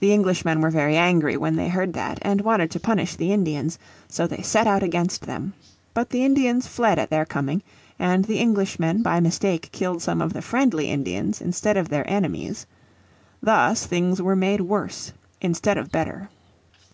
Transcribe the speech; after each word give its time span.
The 0.00 0.14
Englishmen 0.14 0.62
were 0.62 0.70
very 0.70 0.96
angry 0.96 1.36
when 1.36 1.56
they 1.56 1.68
heard 1.68 1.92
that, 1.92 2.18
and 2.22 2.40
wanted 2.40 2.70
to 2.70 2.80
punish 2.80 3.14
the 3.14 3.30
Indians. 3.30 3.78
So 4.08 4.26
they 4.26 4.40
set 4.40 4.66
out 4.66 4.82
against 4.82 5.26
them. 5.26 5.52
But 5.92 6.08
the 6.08 6.24
Indians 6.24 6.66
fled 6.66 6.98
at 6.98 7.10
their 7.10 7.26
coming, 7.26 7.62
and 7.98 8.24
the 8.24 8.40
Englishmen 8.40 9.02
by 9.02 9.20
mistake 9.20 9.70
killed 9.70 10.00
some 10.00 10.22
of 10.22 10.32
the 10.32 10.40
friendly 10.40 10.90
Indians 10.90 11.42
instead 11.42 11.76
of 11.76 11.90
their 11.90 12.08
enemies. 12.08 12.64
Thus 13.42 13.84
things 13.84 14.22
were 14.22 14.34
made 14.34 14.62
worse 14.62 15.12
instead 15.42 15.76
of 15.76 15.92
better. 15.92 16.30